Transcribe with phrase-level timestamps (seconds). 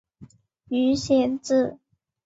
[0.69, 1.77] 鱼显子